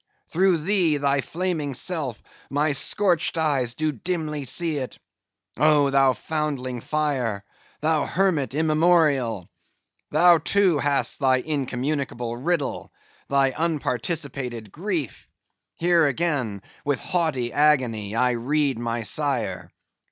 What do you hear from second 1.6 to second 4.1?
self, my scorched eyes do